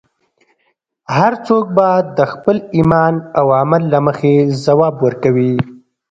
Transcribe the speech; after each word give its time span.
هر 1.17 1.33
څوک 1.47 1.65
به 1.75 1.87
د 2.17 2.19
خپل 2.33 2.57
ایمان 2.75 3.13
او 3.39 3.45
عمل 3.59 3.83
له 3.93 3.99
مخې 4.07 4.33
ځواب 4.65 4.95
ورکوي. 5.05 5.55